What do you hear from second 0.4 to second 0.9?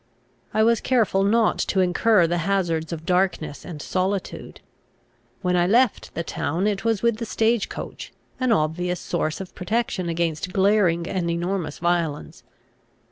I was